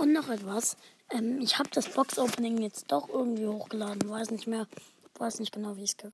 Und 0.00 0.14
noch 0.14 0.30
etwas. 0.30 0.78
Ähm, 1.10 1.42
ich 1.42 1.58
habe 1.58 1.68
das 1.74 1.90
Box-Opening 1.90 2.62
jetzt 2.62 2.90
doch 2.90 3.10
irgendwie 3.10 3.46
hochgeladen. 3.46 4.08
Weiß 4.08 4.30
nicht 4.30 4.46
mehr. 4.46 4.66
Weiß 5.18 5.40
nicht 5.40 5.52
genau, 5.52 5.76
wie 5.76 5.82
ich 5.82 5.90
es 5.90 5.96